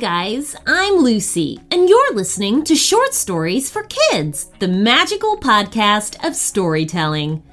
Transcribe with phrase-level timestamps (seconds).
[0.00, 6.34] Guys, I'm Lucy, and you're listening to Short Stories for Kids, the magical podcast of
[6.34, 7.44] storytelling.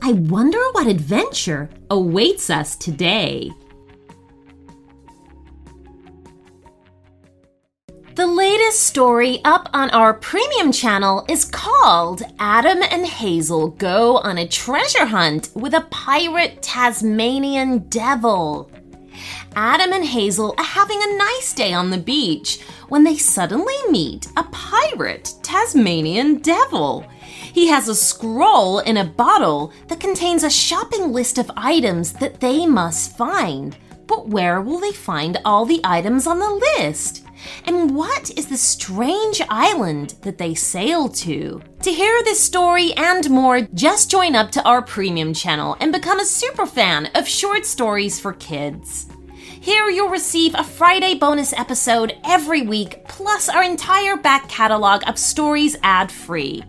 [0.00, 3.50] I wonder what adventure awaits us today.
[8.14, 14.38] The latest story up on our premium channel is called Adam and Hazel Go on
[14.38, 18.70] a Treasure Hunt with a Pirate Tasmanian Devil.
[19.56, 24.28] Adam and Hazel are having a nice day on the beach when they suddenly meet
[24.36, 27.04] a pirate Tasmanian devil.
[27.52, 32.40] He has a scroll in a bottle that contains a shopping list of items that
[32.40, 33.76] they must find.
[34.06, 37.24] But where will they find all the items on the list?
[37.64, 41.60] And what is the strange island that they sail to?
[41.82, 46.20] To hear this story and more, just join up to our premium channel and become
[46.20, 49.06] a super fan of short stories for kids.
[49.62, 55.18] Here you'll receive a Friday bonus episode every week, plus our entire back catalog of
[55.18, 56.64] stories ad free.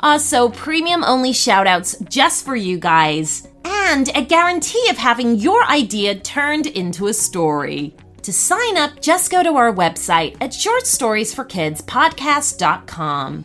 [0.00, 5.62] Also, uh, premium only shoutouts just for you guys, and a guarantee of having your
[5.66, 7.94] idea turned into a story.
[8.22, 13.44] To sign up, just go to our website at shortstoriesforkidspodcast.com.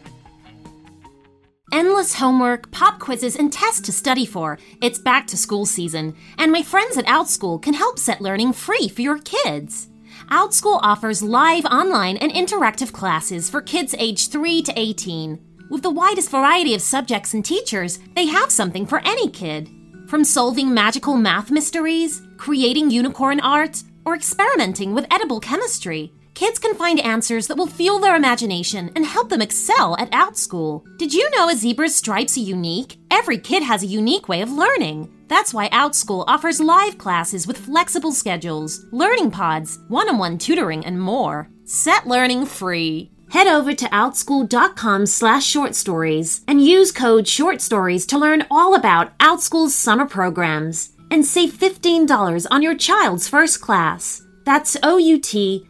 [1.69, 4.57] Endless homework, pop quizzes, and tests to study for.
[4.81, 8.87] It's back to school season, and my friends at OutSchool can help set learning free
[8.87, 9.89] for your kids.
[10.29, 15.39] OutSchool offers live, online, and interactive classes for kids aged 3 to 18.
[15.69, 19.69] With the widest variety of subjects and teachers, they have something for any kid.
[20.07, 26.75] From solving magical math mysteries, creating unicorn art, or experimenting with edible chemistry, kids can
[26.75, 30.83] find answers that will fuel their imagination and help them excel at OutSchool.
[30.99, 32.99] Did you know a zebra's stripes are unique?
[33.09, 35.09] Every kid has a unique way of learning.
[35.29, 40.85] That's why OutSchool offers live classes with flexible schedules, learning pods, one on one tutoring,
[40.85, 41.49] and more.
[41.65, 43.09] Set learning free.
[43.31, 48.75] Head over to outschool.com slash short stories and use code short stories to learn all
[48.75, 54.21] about OutSchool's summer programs and save $15 on your child's first class.
[54.47, 55.67] That's O-U-T-S-C-H-O-O-L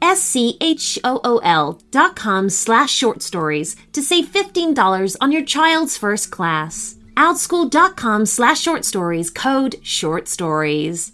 [1.89, 6.95] dot com slash short stories to save $15 on your child's first class.
[7.15, 11.11] Outschool.com slash short stories, code short stories.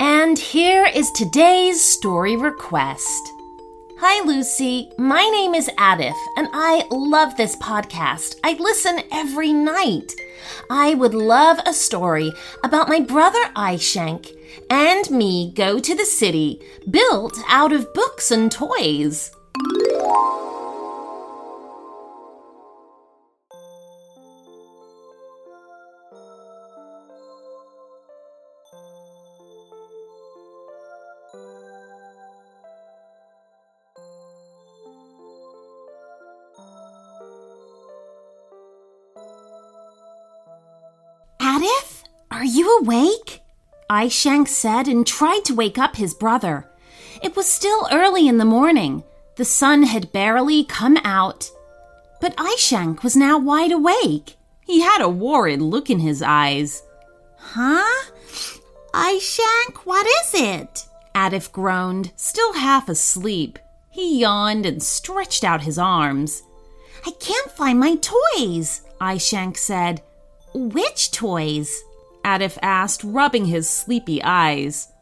[0.00, 3.22] And here is today's story request.
[4.00, 4.90] Hi, Lucy.
[4.98, 8.34] My name is Adif, and I love this podcast.
[8.42, 10.16] I listen every night.
[10.70, 12.32] I would love a story
[12.62, 14.36] about my brother Aishank
[14.70, 16.60] and me go to the city
[16.90, 19.32] built out of books and toys.
[42.54, 43.40] You awake?
[43.90, 46.68] Aishank said and tried to wake up his brother.
[47.22, 49.04] It was still early in the morning.
[49.36, 51.50] The sun had barely come out.
[52.20, 54.36] But Aishank was now wide awake.
[54.66, 56.82] He had a worried look in his eyes.
[57.38, 58.10] Huh?
[58.94, 60.86] Aishank, what is it?
[61.14, 63.58] Adif groaned, still half asleep.
[63.90, 66.42] He yawned and stretched out his arms.
[67.04, 70.02] I can't find my toys, Aishank said.
[70.54, 71.82] Which toys?
[72.24, 74.92] Adif asked, rubbing his sleepy eyes.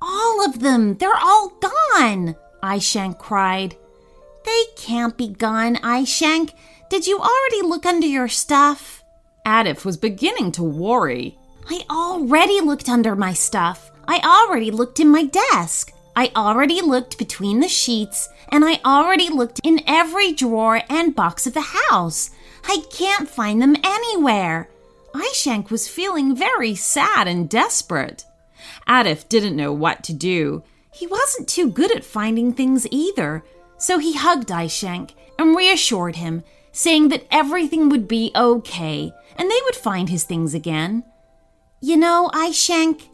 [0.00, 0.96] All of them!
[0.96, 2.36] They're all gone!
[2.62, 3.76] Aishank cried.
[4.44, 6.52] They can't be gone, Aishank.
[6.88, 9.04] Did you already look under your stuff?
[9.46, 11.38] Adif was beginning to worry.
[11.68, 13.90] I already looked under my stuff.
[14.08, 15.92] I already looked in my desk.
[16.16, 21.46] I already looked between the sheets, and I already looked in every drawer and box
[21.46, 22.30] of the house.
[22.64, 24.68] I can't find them anywhere.
[25.14, 28.24] Aishank was feeling very sad and desperate.
[28.88, 30.62] Adif didn't know what to do.
[30.92, 33.44] He wasn't too good at finding things either,
[33.78, 36.42] so he hugged Aishank and reassured him,
[36.72, 41.04] saying that everything would be okay and they would find his things again.
[41.80, 43.08] You know, Aishank,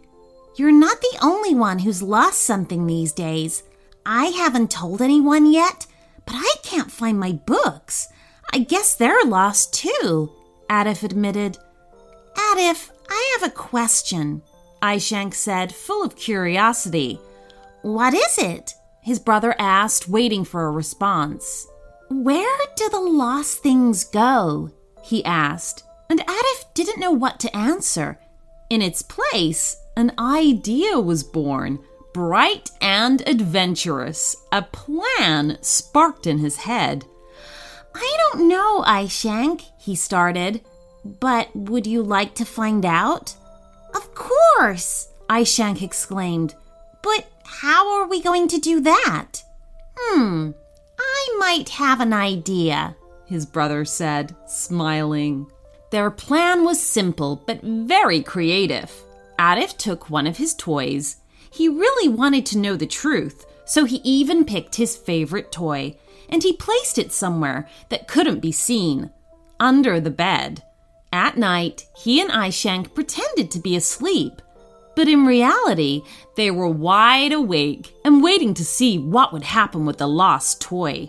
[0.57, 3.63] you're not the only one who's lost something these days.
[4.05, 5.87] I haven't told anyone yet,
[6.25, 8.09] but I can't find my books.
[8.53, 10.33] I guess they're lost too,
[10.69, 11.59] Adif admitted.
[12.57, 14.41] Adif, I have a question,
[14.81, 17.21] Aishank said, full of curiosity.
[17.83, 18.73] What is it?
[19.03, 21.67] His brother asked, waiting for a response.
[22.09, 24.71] Where do the lost things go?
[25.03, 28.19] he asked, and Adif didn't know what to answer.
[28.71, 31.79] In its place, an idea was born,
[32.15, 34.35] bright and adventurous.
[34.51, 37.05] A plan sparked in his head.
[37.95, 40.63] I don't know, Aishank, he started.
[41.21, 43.35] But would you like to find out?
[43.95, 45.09] Of course,
[45.45, 46.55] Shank exclaimed.
[47.03, 49.43] But how are we going to do that?
[49.97, 50.51] Hmm,
[50.99, 55.47] I might have an idea, his brother said, smiling.
[55.91, 58.93] Their plan was simple but very creative.
[59.39, 61.17] Adif took one of his toys.
[61.51, 65.97] He really wanted to know the truth, so he even picked his favorite toy
[66.29, 69.11] and he placed it somewhere that couldn't be seen
[69.61, 70.63] under the bed.
[71.17, 74.43] At night, he and Aishank pretended to be asleep,
[74.95, 76.03] but in reality,
[76.37, 81.09] they were wide awake and waiting to see what would happen with the lost toy.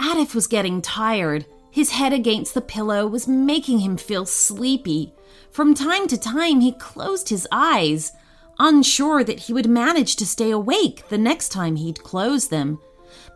[0.00, 1.46] Adif was getting tired.
[1.70, 5.14] His head against the pillow was making him feel sleepy.
[5.52, 8.10] From time to time, he closed his eyes,
[8.58, 12.80] unsure that he would manage to stay awake the next time he'd close them.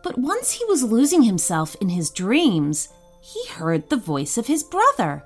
[0.03, 2.89] But once he was losing himself in his dreams,
[3.21, 5.23] he heard the voice of his brother.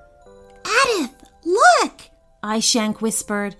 [0.88, 1.10] Adif,
[1.44, 2.02] look!
[2.42, 3.56] Aishank whispered.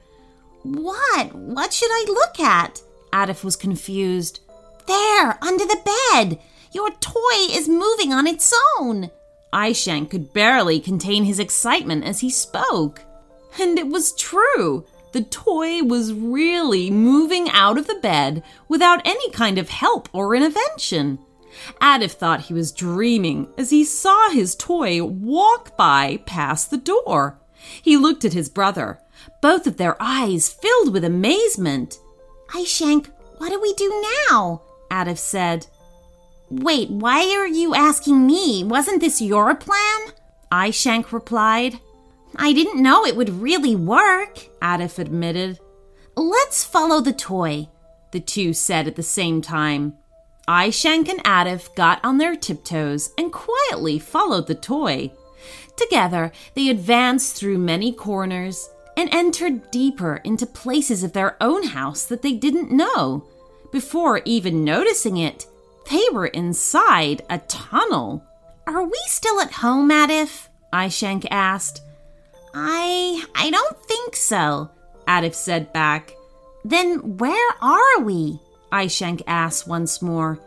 [0.62, 1.34] What?
[1.34, 2.82] What should I look at?
[3.12, 4.40] Adif was confused.
[4.86, 5.80] There, under the
[6.12, 6.38] bed!
[6.72, 9.10] Your toy is moving on its own!
[9.52, 13.02] Aishank could barely contain his excitement as he spoke.
[13.60, 14.84] And it was true.
[15.12, 20.34] The toy was really moving out of the bed without any kind of help or
[20.34, 21.18] intervention.
[21.80, 27.38] Adif thought he was dreaming as he saw his toy walk by past the door.
[27.82, 29.00] He looked at his brother,
[29.42, 31.98] both of their eyes filled with amazement.
[32.50, 34.62] Aishank, what do we do now?
[34.90, 35.66] Adif said.
[36.50, 38.64] Wait, why are you asking me?
[38.64, 39.98] Wasn't this your plan?
[40.50, 41.78] Aishank replied.
[42.36, 45.58] I didn't know it would really work, Adif admitted.
[46.16, 47.68] Let's follow the toy,
[48.12, 49.94] the two said at the same time.
[50.48, 55.12] Aishank and Adif got on their tiptoes and quietly followed the toy.
[55.76, 62.06] Together, they advanced through many corners and entered deeper into places of their own house
[62.06, 63.24] that they didn't know.
[63.70, 65.46] Before even noticing it,
[65.90, 68.24] they were inside a tunnel.
[68.66, 70.48] Are we still at home, Adif?
[70.72, 71.82] Aishank asked.
[72.54, 74.70] I I don't think so,
[75.06, 76.14] Adif said back.
[76.64, 78.40] Then where are we?
[78.72, 80.38] Aishank asked once more.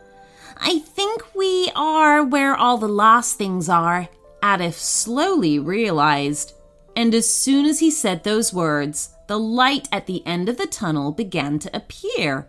[0.58, 4.08] I think we are where all the lost things are,
[4.42, 6.54] Adif slowly realized.
[6.94, 10.66] And as soon as he said those words, the light at the end of the
[10.66, 12.48] tunnel began to appear.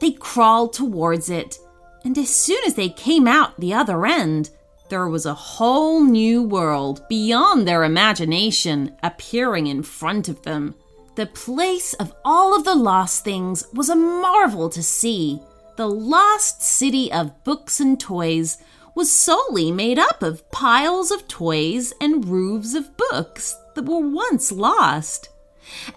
[0.00, 1.58] They crawled towards it,
[2.04, 4.50] and as soon as they came out the other end,
[4.88, 10.74] there was a whole new world beyond their imagination appearing in front of them.
[11.20, 15.38] The place of all of the lost things was a marvel to see.
[15.76, 18.56] The lost city of books and toys
[18.94, 24.50] was solely made up of piles of toys and roofs of books that were once
[24.50, 25.28] lost.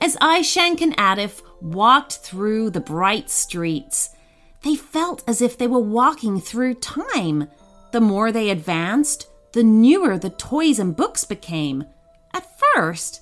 [0.01, 4.09] As Aishank and Adif walked through the bright streets,
[4.63, 7.47] they felt as if they were walking through time
[7.93, 11.85] the more they advanced, the newer the toys and books became.
[12.33, 12.45] At
[12.75, 13.21] first,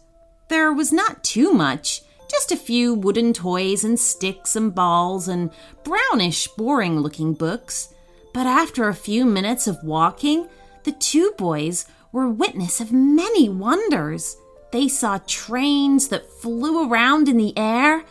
[0.51, 5.49] there was not too much, just a few wooden toys and sticks and balls and
[5.85, 7.93] brownish, boring looking books.
[8.33, 10.49] But after a few minutes of walking,
[10.83, 14.35] the two boys were witness of many wonders.
[14.73, 18.03] They saw trains that flew around in the air,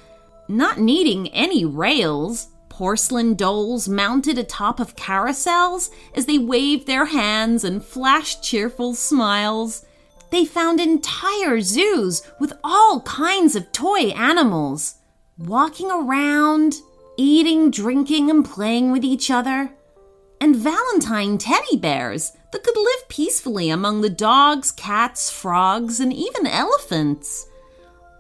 [0.49, 7.62] not needing any rails porcelain dolls mounted atop of carousels as they waved their hands
[7.62, 9.85] and flashed cheerful smiles.
[10.31, 14.97] They found entire zoos with all kinds of toy animals,
[15.39, 16.77] walking around,
[17.17, 19.71] eating, drinking, and playing with each other.
[20.41, 26.47] And Valentine teddy bears that could live peacefully among the dogs, cats, frogs, and even
[26.47, 27.47] elephants.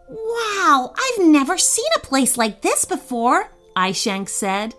[0.08, 4.74] Wow, I've never seen a place like this before, Aishank said.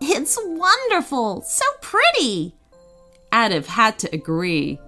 [0.00, 2.54] It's wonderful, so pretty.
[3.32, 4.78] Adif had to agree.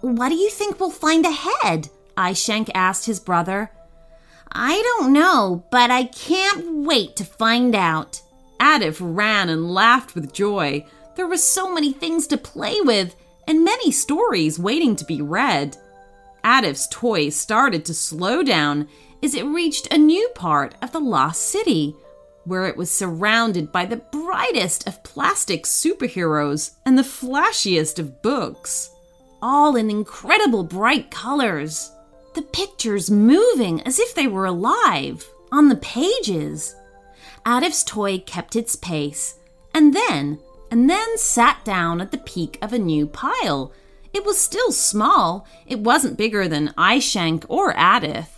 [0.00, 1.88] What do you think we'll find ahead?
[2.16, 3.70] Aishank asked his brother.
[4.52, 8.22] I don't know, but I can't wait to find out.
[8.60, 10.86] Adif ran and laughed with joy.
[11.14, 13.14] There were so many things to play with
[13.46, 15.76] and many stories waiting to be read.
[16.44, 18.88] Adif's toy started to slow down
[19.22, 21.94] as it reached a new part of the lost city
[22.44, 28.90] where it was surrounded by the brightest of plastic superheroes and the flashiest of books,
[29.42, 31.92] all in incredible bright colors.
[32.34, 36.74] The pictures moving as if they were alive on the pages.
[37.44, 39.38] Adif's toy kept its pace,
[39.72, 40.38] and then,
[40.70, 43.72] and then sat down at the peak of a new pile.
[44.12, 45.46] It was still small.
[45.66, 48.28] It wasn't bigger than Aishank or Addif.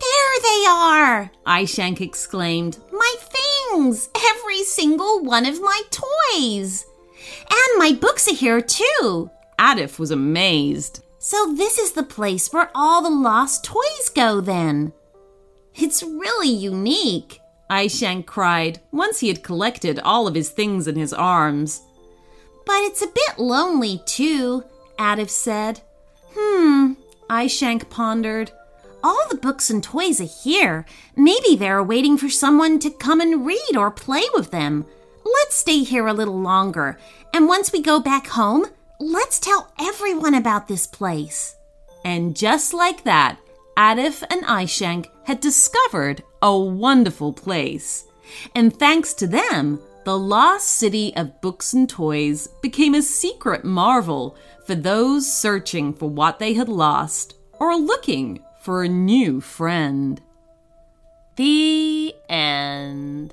[0.00, 1.30] There they are!
[1.46, 2.78] Aishank exclaimed.
[2.92, 4.08] My things!
[4.14, 6.84] Every single one of my toys!
[7.50, 9.30] And my books are here too!
[9.58, 11.04] Adif was amazed.
[11.18, 14.92] So this is the place where all the lost toys go then?
[15.74, 17.40] It's really unique.
[17.70, 21.82] Aishank cried once he had collected all of his things in his arms.
[22.64, 24.64] But it's a bit lonely too,
[24.98, 25.80] Adif said.
[26.34, 26.92] Hmm,
[27.28, 28.52] Aishank pondered.
[29.02, 30.84] All the books and toys are here.
[31.16, 34.86] Maybe they're waiting for someone to come and read or play with them.
[35.24, 36.98] Let's stay here a little longer,
[37.34, 38.66] and once we go back home,
[39.00, 41.54] Let's tell everyone about this place.
[42.04, 43.38] And just like that,
[43.76, 48.08] Adif and Aishank had discovered a wonderful place.
[48.56, 54.36] And thanks to them, the lost city of books and toys became a secret marvel
[54.66, 60.20] for those searching for what they had lost or looking for a new friend.
[61.36, 63.32] The end.